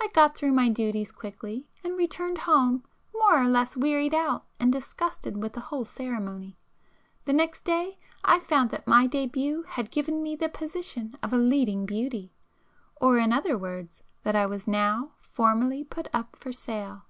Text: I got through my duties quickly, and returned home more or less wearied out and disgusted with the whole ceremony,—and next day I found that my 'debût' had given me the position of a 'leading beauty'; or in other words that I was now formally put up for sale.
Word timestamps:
I 0.00 0.08
got 0.14 0.34
through 0.34 0.52
my 0.52 0.70
duties 0.70 1.12
quickly, 1.12 1.68
and 1.84 1.98
returned 1.98 2.38
home 2.48 2.82
more 3.12 3.38
or 3.38 3.46
less 3.46 3.76
wearied 3.76 4.14
out 4.14 4.46
and 4.58 4.72
disgusted 4.72 5.36
with 5.36 5.52
the 5.52 5.60
whole 5.60 5.84
ceremony,—and 5.84 7.36
next 7.36 7.66
day 7.66 7.98
I 8.24 8.40
found 8.40 8.70
that 8.70 8.86
my 8.86 9.06
'debût' 9.06 9.66
had 9.66 9.90
given 9.90 10.22
me 10.22 10.34
the 10.34 10.48
position 10.48 11.18
of 11.22 11.34
a 11.34 11.36
'leading 11.36 11.84
beauty'; 11.84 12.32
or 12.96 13.18
in 13.18 13.34
other 13.34 13.58
words 13.58 14.02
that 14.22 14.34
I 14.34 14.46
was 14.46 14.66
now 14.66 15.10
formally 15.20 15.84
put 15.84 16.08
up 16.14 16.36
for 16.36 16.54
sale. 16.54 17.02